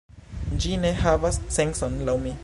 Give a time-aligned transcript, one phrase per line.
[0.63, 2.35] Ĝi ne havas sencon laŭ mi